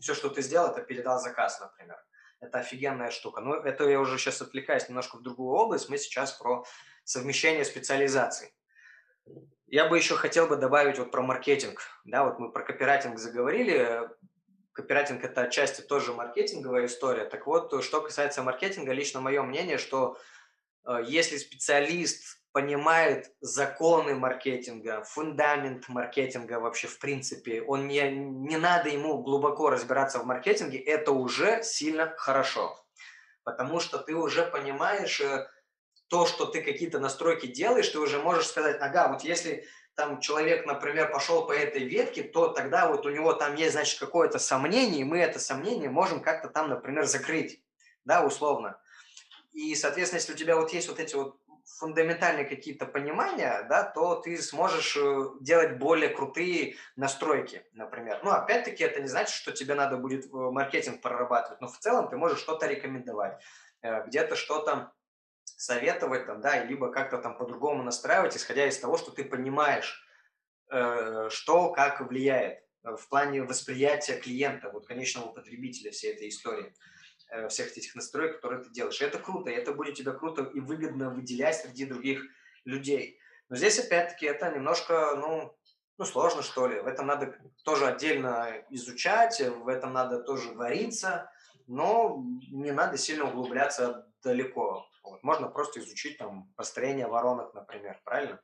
[0.00, 1.96] все, что ты сделал, это передал заказ, например.
[2.40, 3.40] Это офигенная штука.
[3.40, 5.88] Но это я уже сейчас отвлекаюсь немножко в другую область.
[5.88, 6.64] Мы сейчас про
[7.04, 8.54] совмещение специализаций.
[9.66, 11.80] Я бы еще хотел бы добавить вот про маркетинг.
[12.04, 14.08] Да, вот мы про копирайтинг заговорили.
[14.74, 17.24] Копирайтинг– это отчасти тоже маркетинговая история.
[17.24, 20.18] Так вот, что касается маркетинга, лично мое мнение, что
[20.84, 28.88] э, если специалист понимает законы маркетинга, фундамент маркетинга вообще в принципе, он не, не надо
[28.88, 32.76] ему глубоко разбираться в маркетинге, это уже сильно хорошо.
[33.44, 35.46] Потому что ты уже понимаешь, э,
[36.08, 40.66] то, что ты какие-то настройки делаешь, ты уже можешь сказать, ага, вот если там человек,
[40.66, 45.00] например, пошел по этой ветке, то тогда вот у него там есть, значит, какое-то сомнение,
[45.00, 47.62] и мы это сомнение можем как-то там, например, закрыть,
[48.04, 48.78] да, условно.
[49.52, 54.16] И, соответственно, если у тебя вот есть вот эти вот фундаментальные какие-то понимания, да, то
[54.16, 58.20] ты сможешь э, делать более крутые настройки, например.
[58.22, 62.08] Ну, опять-таки, это не значит, что тебе надо будет э, маркетинг прорабатывать, но в целом
[62.08, 63.40] ты можешь что-то рекомендовать,
[63.82, 64.92] э, где-то что-то
[65.56, 70.04] советовать там, да, либо как-то там по-другому настраивать, исходя из того, что ты понимаешь,
[70.70, 76.74] э, что как влияет э, в плане восприятия клиента, вот конечного потребителя всей этой истории,
[77.30, 79.00] э, всех этих настроек, которые ты делаешь.
[79.00, 82.22] И это круто, и это будет тебя круто и выгодно выделять среди других
[82.64, 83.18] людей.
[83.48, 85.56] Но здесь, опять-таки, это немножко, ну,
[85.96, 86.80] ну, сложно, что ли.
[86.80, 91.30] В этом надо тоже отдельно изучать, в этом надо тоже вариться,
[91.66, 94.88] но не надо сильно углубляться далеко.
[95.04, 95.22] Вот.
[95.22, 98.40] Можно просто изучить там построение воронок, например, правильно?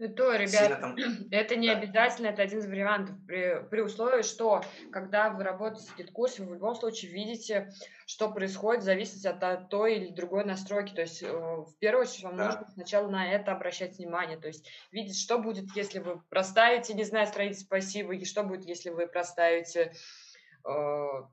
[0.00, 0.96] Ну то, ребят, там...
[1.32, 1.78] это не да.
[1.78, 6.46] обязательно, это один из вариантов, при, при условии, что когда вы работаете с GetCourse ом,
[6.46, 7.72] вы в любом случае видите,
[8.06, 10.94] что происходит, зависит от той или другой настройки.
[10.94, 12.44] То есть, э, в первую очередь, вам да.
[12.46, 14.38] нужно сначала на это обращать внимание.
[14.38, 18.66] То есть, видеть, что будет, если вы проставите, не знаю, страницу спасибо, и что будет,
[18.66, 19.92] если вы проставите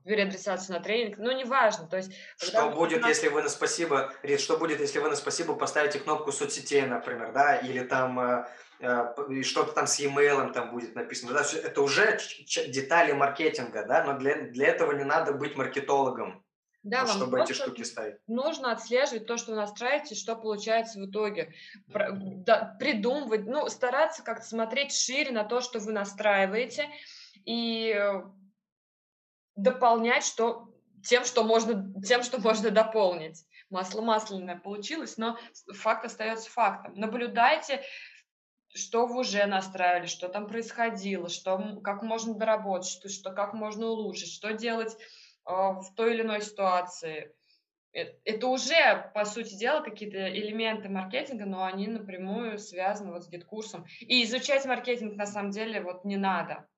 [0.04, 2.12] переадресацию на тренинг, ну, неважно, то есть...
[2.38, 3.10] Что будет, нас...
[3.10, 7.32] если вы на спасибо, Рит, что будет, если вы на спасибо поставите кнопку соцсетей, например,
[7.32, 8.46] да, или там э,
[8.80, 12.18] э, что-то там с e-mail там будет написано, да, это уже
[12.68, 16.42] детали маркетинга, да, но для, для этого не надо быть маркетологом.
[16.82, 18.14] Да, вот, вам чтобы эти штуки ставить.
[18.28, 21.52] нужно отслеживать то, что вы настраиваете, что получается в итоге.
[21.92, 26.88] Про- да, придумывать, ну, стараться как-то смотреть шире на то, что вы настраиваете,
[27.44, 28.22] и э,
[29.56, 30.68] дополнять что,
[31.02, 33.44] тем, что можно, тем, что можно дополнить.
[33.70, 35.38] Масло масляное получилось, но
[35.74, 36.94] факт остается фактом.
[36.94, 37.82] Наблюдайте,
[38.74, 43.86] что вы уже настраивали, что там происходило, что, как можно доработать, что, что как можно
[43.86, 47.34] улучшить, что делать э, в той или иной ситуации.
[47.92, 53.28] Э, Это уже, по сути дела, какие-то элементы маркетинга, но они напрямую связаны вот с
[53.28, 53.86] GetCourse ом.
[54.00, 56.68] И изучать маркетинг на самом деле вот не надо.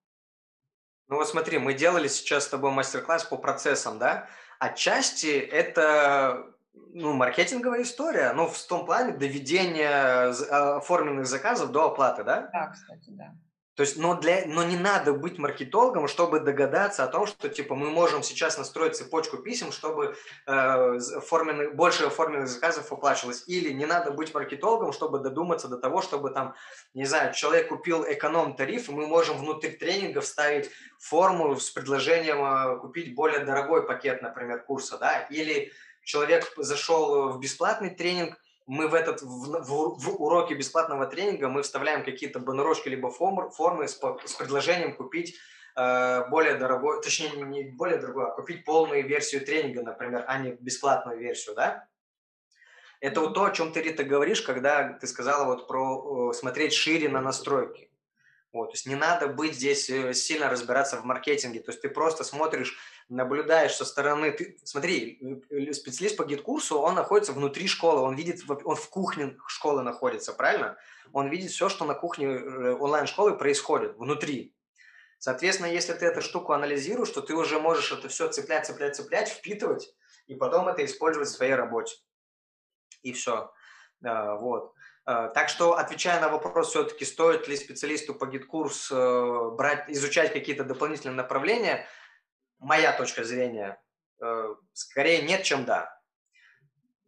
[1.09, 4.27] Ну вот смотри, мы делали сейчас с тобой мастер-класс по процессам, да?
[4.59, 6.45] Отчасти это
[6.93, 12.49] ну, маркетинговая история, ну, в том плане доведения з- а, оформленных заказов до оплаты, да?
[12.53, 13.33] Да, кстати, да.
[13.79, 17.75] То есть, но, для, но не надо быть маркетологом, чтобы догадаться о том, что типа
[17.75, 23.45] мы можем сейчас настроить цепочку писем, чтобы э, оформленных, больше оформленных заказов оплачивалось.
[23.47, 26.55] Или не надо быть маркетологом, чтобы додуматься до того, чтобы там,
[26.93, 32.79] не знаю, человек купил эконом-тариф, и мы можем внутри тренинга вставить форму с предложением э,
[32.81, 35.71] купить более дорогой пакет, например, курса, да, или
[36.03, 38.37] человек зашел в бесплатный тренинг,
[38.69, 43.49] мы в этот в, в- в уроке бесплатного тренинга мы вставляем какие-то баннерочки либо формы,
[43.49, 45.35] формы с, с предложением купить
[45.75, 50.37] э, более дорогой, точнее не не более дорогой, а купить полную версию тренинга, например, а
[50.37, 51.87] не бесплатную версию, да?
[53.01, 56.73] Это вот то, о чем ты, Рита, говоришь, когда ты сказала вот про э, смотреть
[56.73, 57.89] шире на настройки.
[58.51, 61.61] Вот, то есть не надо быть здесь э, сильно разбираться в маркетинге.
[61.61, 62.77] То есть ты просто смотришь,
[63.09, 64.31] наблюдаешь со стороны.
[64.31, 65.19] Ты, смотри,
[65.49, 69.83] э, специалист по GetCourse у, он находится внутри школы, он видит, он в кухне школы
[69.83, 70.77] находится, правильно?
[71.11, 74.55] Он видит все, что на кухне э, онлайн-школы происходит, внутри.
[75.17, 79.29] Соответственно, если ты эту штуку анализируешь, то ты уже можешь это все цеплять, цеплять, цеплять,
[79.29, 79.93] впитывать,
[80.27, 81.97] и потом это использовать в своей работе.
[83.01, 83.51] И все.
[84.01, 84.73] Вот.
[85.05, 90.31] Э, Так что, отвечая на вопрос, все-таки стоит ли специалисту по GetCourse э, брать, изучать
[90.31, 91.87] какие-то дополнительные направления,
[92.59, 93.81] моя точка зрения,
[94.21, 95.97] э, скорее нет, чем да.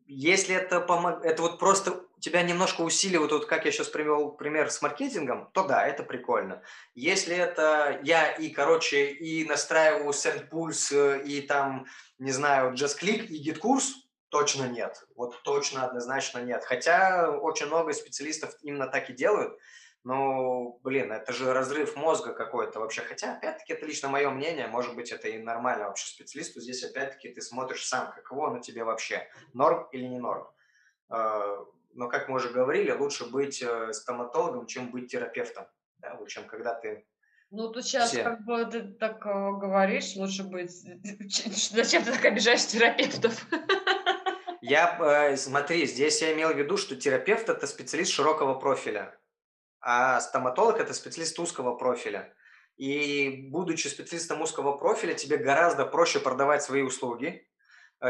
[0.07, 4.69] Если это, помо- это вот просто тебя немножко усиливает, вот как я сейчас привел пример
[4.69, 6.61] с маркетингом, то да, это прикольно.
[6.93, 11.85] Если это я и, короче, и настраиваю SendPulse, э, и там,
[12.19, 13.93] не знаю, JustClick и GetCourse,
[14.29, 15.03] точно нет.
[15.15, 16.63] Вот точно, однозначно нет.
[16.63, 19.57] Хотя очень много специалистов именно так и делают,
[20.03, 23.01] но, блин, это же разрыв мозга какой-то вообще.
[23.01, 26.59] Хотя, опять-таки, это лично мое мнение, может быть, это и нормально вообще специалисту.
[26.59, 30.47] Здесь, опять-таки, ты смотришь сам, каково оно тебе вообще, норм или не норм.
[31.09, 31.57] Э,
[31.93, 35.65] Но, как мы уже говорили, лучше быть э, стоматологом, чем быть терапевтом.
[35.99, 37.05] Да, вот чем когда ты
[37.51, 38.23] Ну, тут сейчас все.
[38.23, 40.71] как бы ты так э, говоришь, лучше быть...
[41.71, 43.45] Зачем ты так обижаешь терапевтов?
[44.61, 44.97] Я,
[45.31, 49.17] э, смотри, здесь я имел в виду, что терапевт– это специалист широкого профиля,
[49.81, 52.33] а стоматолог– это специалист узкого профиля.
[52.77, 57.47] И будучи специалистом узкого профиля, тебе гораздо проще продавать свои услуги,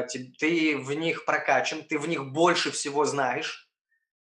[0.08, 3.70] те- ты в них прокачан, ты в них больше всего знаешь.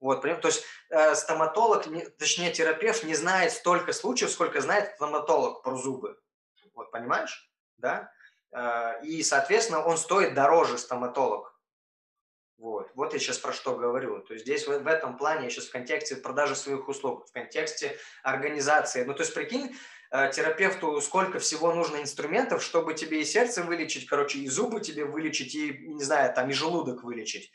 [0.00, 5.62] Вот, то есть э, стоматолог, не- точнее терапевт не знает столько случаев, сколько знает стоматолог
[5.62, 6.18] про зубы.
[6.74, 7.52] Вот, понимаешь?
[7.76, 8.10] Да?
[8.52, 11.49] Э, И, соответственно, он стоит дороже стоматолог.
[12.60, 14.20] Вот, вот я сейчас про что говорю.
[14.20, 17.96] То есть здесь в, этом плане я сейчас в контексте продажи своих услуг, в контексте
[18.22, 19.02] организации.
[19.02, 19.74] Ну, то есть прикинь,
[20.10, 25.06] э, терапевту сколько всего нужно инструментов, чтобы тебе и сердце вылечить, короче, и зубы тебе
[25.06, 27.50] вылечить, и, не знаю, там, и желудок вылечить.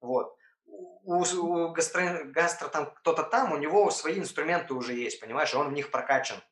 [0.00, 0.36] Вот.
[0.66, 5.68] У, у гастро, гастро там кто-то там, у него свои инструменты уже есть, понимаешь, он
[5.68, 6.42] в них прокачан.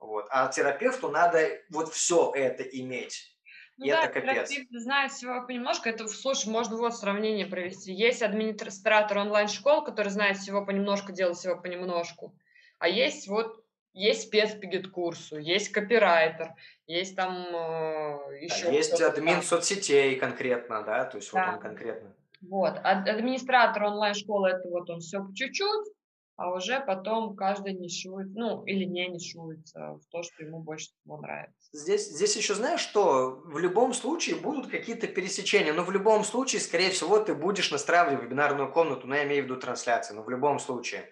[0.00, 0.26] Вот.
[0.30, 3.33] А терапевту надо вот все это иметь.
[3.76, 4.48] Ну И да, это капец.
[4.50, 5.88] терапевт знает всего понемножку.
[5.88, 7.92] Это, слушай, можно вот сравнение провести.
[7.92, 12.34] Есть администратор онлайн-школ, который знает всего понемножку, делает всего понемножку.
[12.78, 16.52] А есть вот есть спец по GetCourse у, есть копирайтер,
[16.86, 19.42] есть там э, еще Да, есть админ там.
[19.42, 21.52] соцсетей конкретно, да, то есть вот Да.
[21.54, 22.12] он конкретно.
[22.42, 22.74] Вот.
[22.82, 25.86] А администратор онлайн-школы это вот он все по чуть-чуть,
[26.36, 31.20] а уже потом каждый нишует, ну, или не нишуется в то, что ему больше всего
[31.20, 31.68] нравится.
[31.72, 33.42] Здесь, здесь еще знаешь что?
[33.44, 38.22] В любом случае будут какие-то пересечения, но в любом случае, скорее всего, ты будешь настраивать
[38.22, 41.10] вебинарную комнату, но я имею в виду трансляции, но в любом случае.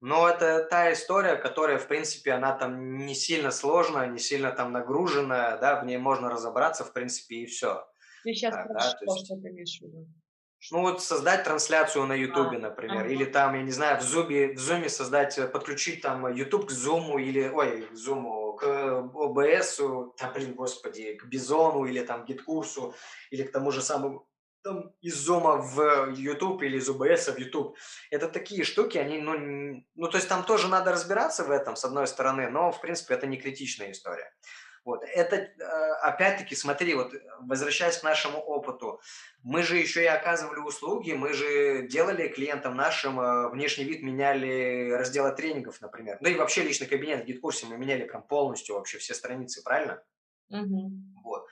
[0.00, 4.72] Но это та история, которая, в принципе, она там не сильно сложная, не сильно там
[4.72, 7.86] нагруженная, да, в ней можно разобраться, в принципе, и все.
[8.24, 10.08] Ты сейчас про да, что, то есть- что ты имеешь в виду?
[10.70, 13.08] Ну вот создать трансляцию на Ютубе, А, например, ага.
[13.08, 16.70] или там, я не знаю, в Зуме, в Зуме создать, э, подключить там YouTube к
[16.70, 19.80] Зуму или, ой, к Зуму, к OBS,
[20.20, 22.94] да, блин, господи, к Бизону или там GetCourse у,
[23.30, 24.28] или к тому же самому
[24.62, 27.76] там, из Зума в YouTube или из OBS в YouTube.
[28.10, 31.84] Это такие штуки, они, ну, ну, то есть там тоже надо разбираться в этом, с
[31.86, 34.30] одной стороны, но, в принципе, это не критичная история.
[34.84, 35.02] Вот.
[35.02, 39.00] Это, э, опять-таки, смотри, вот возвращаясь к нашему опыту,
[39.42, 44.90] мы же еще и оказывали услуги, мы же делали клиентам нашим э, внешний вид, меняли
[44.92, 46.16] разделы тренингов, например.
[46.20, 50.02] Ну и вообще личный кабинет в гид-курсе мы меняли прям полностью вообще все страницы, правильно?
[50.48, 50.90] Угу.
[51.24, 51.46] Вот.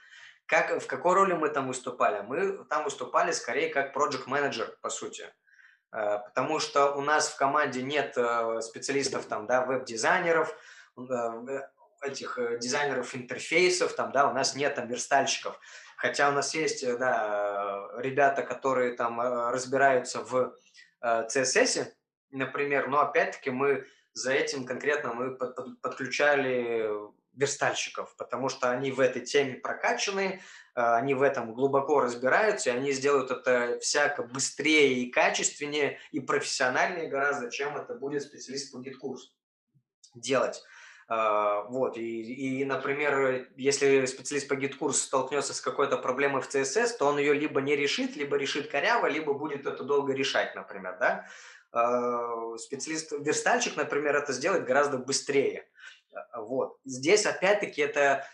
[0.47, 2.23] Как, в какой роли мы там выступали?
[2.23, 5.27] Мы там выступали скорее как project менеджер по сути.
[5.93, 8.17] Э, потому что у нас в команде нет
[8.63, 10.57] специалистов, там, да, веб-дизайнеров,
[12.03, 15.59] этих э, дизайнеров интерфейсов, там, да, у нас нет там верстальщиков.
[15.97, 20.57] Хотя у нас есть, э, да, ребята, которые там э, разбираются в
[21.03, 21.93] CSS,
[22.31, 26.91] например, но опять-таки мы за этим конкретно мы подключали
[27.35, 30.43] верстальщиков, потому что они в этой теме прокачаны,
[30.75, 37.09] они в этом глубоко разбираются, и они сделают это всяко быстрее и качественнее и профессиональнее
[37.09, 39.31] гораздо, чем это будет специалист по GetCourse у
[40.17, 40.65] делать.
[41.11, 46.55] А, вот, и, и, например, если специалист по GetCourse у столкнется с какой-то проблемой в
[46.55, 50.55] CSS, то он ее либо не решит, либо решит коряво, либо будет это долго решать,
[50.55, 51.27] например, да.
[51.73, 55.67] А, специалист-верстальщик, например, это сделает гораздо быстрее.
[56.13, 56.77] А, вот.
[56.85, 58.27] Здесь, опять-таки, это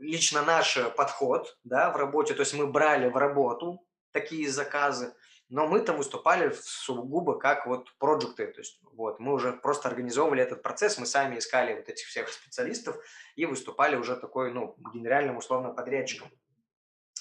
[0.00, 5.12] лично наш подход да, в работе, то есть мы брали в работу такие заказы,
[5.50, 10.42] но мы там выступали сугубо как вот проекты, то есть вот мы уже просто организовывали
[10.42, 12.96] этот процесс, мы сами искали вот этих всех специалистов
[13.36, 16.30] и выступали уже такой, ну, генеральным условно подрядчиком.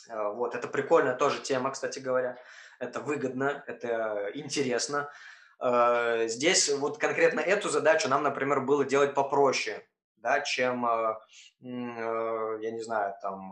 [0.10, 2.38] А, вот, это прикольная тоже тема, кстати говоря.
[2.79, 5.12] Это выгодно, это интересно.
[5.60, 9.86] А, здесь вот конкретно эту задачу нам, например, было делать попроще,
[10.17, 11.19] да, чем, а,
[11.60, 13.51] я не знаю, там,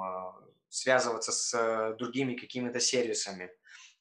[0.72, 3.52] связываться с другими какими-то сервисами.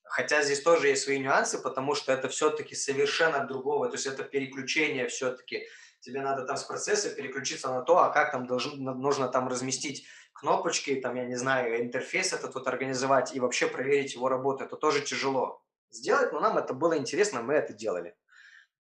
[0.05, 4.23] Хотя здесь тоже есть свои нюансы, потому что это все-таки совершенно другого, то есть это
[4.25, 5.67] переключение все-таки.
[6.01, 10.07] Тебе надо там с процесса переключиться на то, а как там должен, нужно там разместить
[10.33, 14.65] кнопочки, там, я не знаю, интерфейс этот вот организовать и вообще проверить его работу.
[14.65, 18.15] Это тоже тяжело сделать, но нам это было интересно, мы это делали э,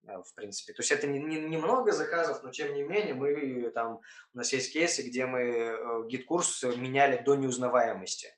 [0.02, 0.72] в принципе.
[0.72, 4.00] То есть это не, не, немного заказов, но тем не менее мы там,
[4.32, 8.36] у нас есть кейсы, где мы э, GetCourse меняли до неузнаваемости.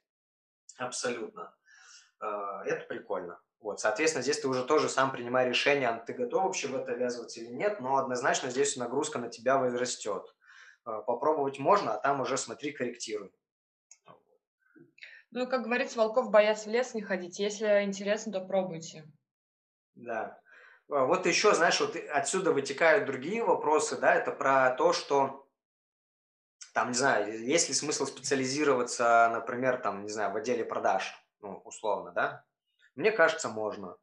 [0.77, 1.55] Абсолютно.
[2.21, 3.41] Это прикольно.
[3.61, 6.93] Вот, соответственно, здесь ты уже тоже сам принимаешь решение, а ты готов вообще в это
[6.93, 10.35] ввязываться или нет, но однозначно здесь нагрузка на тебя возрастет.
[10.85, 13.33] Попробовать можно, а там уже смотри, корректируй.
[15.31, 17.39] Ну, как говорится, волков боятся в лес не ходить.
[17.39, 19.05] Если интересно, то пробуйте.
[19.95, 20.42] Да.
[20.89, 25.49] Вот еще, знаешь, вот отсюда вытекают другие вопросы, да, это про то, что
[26.75, 31.61] там, не знаю, есть ли смысл специализироваться, например, там, не знаю, в отделе продаж ну,
[31.65, 32.45] условно, да?
[32.95, 33.97] Мне кажется, можно.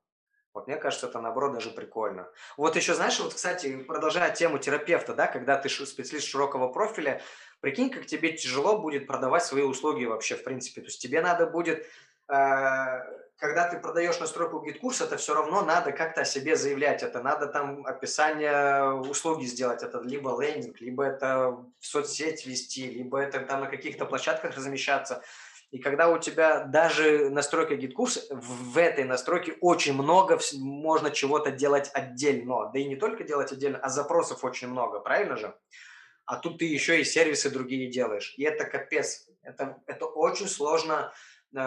[0.54, 2.30] Вот мне кажется, это наоборот даже прикольно.
[2.58, 7.22] Вот еще, знаешь, вот, кстати, продолжая тему терапевта, да, когда ты специалист широкого профиля,
[7.62, 10.82] прикинь, как тебе тяжело будет продавать свои услуги вообще, в принципе.
[10.82, 11.86] То есть тебе надо будет,
[12.28, 17.04] э, когда ты продаешь настройку GetCourse а, это все равно надо как-то о себе заявлять.
[17.04, 19.82] Это надо там описание услуги сделать.
[19.82, 25.24] Это либо лендинг, либо это в соцсеть вести, либо это там на каких-то площадках размещаться.
[25.72, 31.52] И когда у тебя даже настройка GetCourse а, в этой настройке очень много можно чего-то
[31.52, 32.70] делать отдельно.
[32.74, 35.56] Да и не только делать отдельно, а запросов очень много, правильно же?
[36.26, 38.34] А тут ты еще и сервисы другие делаешь.
[38.36, 39.30] И это капец.
[39.44, 41.14] Это, это очень сложно
[41.54, 41.58] э,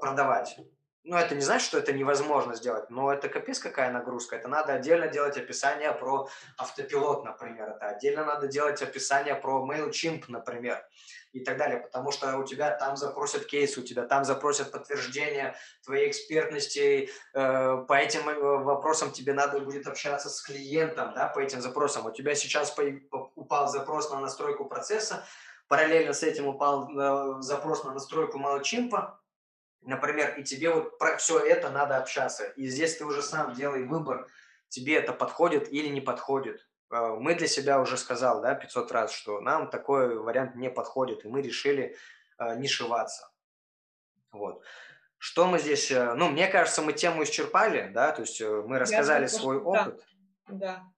[0.00, 0.58] продавать.
[1.04, 4.36] Ну, это не значит, что это невозможно сделать, но это капец какая нагрузка.
[4.36, 7.70] Это надо отдельно делать описание про автопилот, например.
[7.70, 10.86] Это отдельно надо делать описание про MailChimp, например
[11.32, 15.56] и так далее, потому что у тебя там запросят кейсы, у тебя там запросят подтверждение
[15.82, 21.40] твоей экспертности, э, по этим э, вопросам тебе надо будет общаться с клиентом, да, по
[21.40, 22.06] этим запросам.
[22.06, 22.76] У тебя сейчас
[23.34, 25.24] упал запрос на настройку процесса,
[25.68, 28.92] параллельно с этим упал э, запрос на настройку MailChimp,
[29.82, 32.44] например, и тебе вот про все это надо общаться.
[32.44, 34.28] И здесь ты уже сам делай выбор,
[34.68, 36.66] тебе это подходит или не подходит.
[36.90, 41.24] А, мы для себя уже сказал, да, 500 раз, что нам такой вариант не подходит,
[41.24, 41.96] и мы решили
[42.38, 43.30] э, нишеваться.
[44.30, 44.62] Вот.
[45.18, 48.78] Что мы здесь, э, ну, мне кажется, мы тему исчерпали, да, то есть э, мы
[48.78, 50.04] рассказали Я свой опыт.
[50.48, 50.58] Да.
[50.58, 50.91] Да,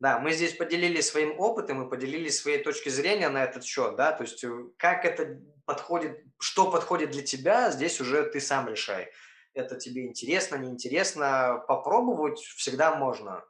[0.00, 4.22] мы здесь поделились своим опытом и поделились своей точки зрения на этот счет, да, то
[4.22, 4.44] есть
[4.76, 9.10] как это подходит, что подходит для тебя, здесь уже ты сам решай.
[9.54, 13.42] Это тебе интересно, неинтересно, попробовать всегда можно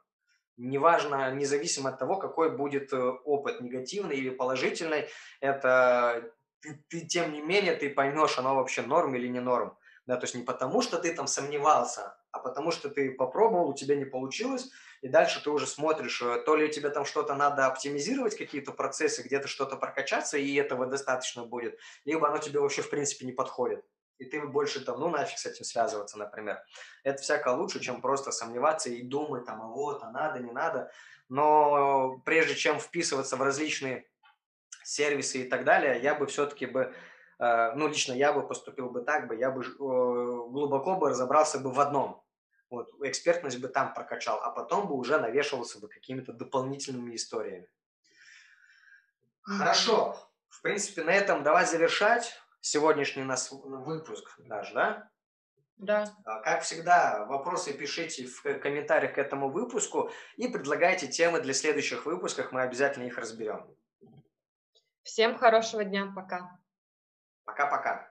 [0.59, 5.07] неважно, независимо от того, какой будет э, опыт, негативный или положительный,
[5.39, 9.77] это ты, ты тем не менее, ты поймешь, оно вообще норм или не норм.
[10.05, 13.75] Да, то есть не потому, что ты там сомневался, а потому что ты попробовал, у
[13.75, 14.69] тебя не получилось,
[15.01, 19.23] и дальше ты уже смотришь, э, то ли тебе там что-то надо оптимизировать, какие-то процессы,
[19.23, 23.83] где-то что-то прокачаться, и этого достаточно будет, либо оно тебе вообще в принципе не подходит.
[24.19, 26.61] И ты больше там, ну нафиг с этим связываться, например.
[27.03, 30.91] Это всяко лучше, чем просто сомневаться и думать там, а вот, а надо, не надо.
[31.29, 34.09] Но прежде чем вписываться в различные
[34.83, 36.93] сервисы и так далее, я бы все-таки бы,
[37.39, 41.71] ну лично я бы поступил бы так бы, я бы э, глубоко бы разобрался бы
[41.71, 42.23] в одном.
[42.69, 47.67] Вот, экспертность бы там прокачал, а потом бы уже навешивался бы какими-то дополнительными историями.
[49.41, 50.15] Хорошо.
[50.49, 55.09] В принципе, на этом давай завершать сегодняшний нас выпуск даже, да?
[55.77, 56.13] Да.
[56.25, 62.05] А, как всегда, вопросы пишите в комментариях к этому выпуску и предлагайте темы для следующих
[62.05, 63.65] выпусков, мы обязательно их разберем.
[65.03, 66.58] Всем хорошего дня, пока.
[67.49, 68.08] Pra cá, pra cá.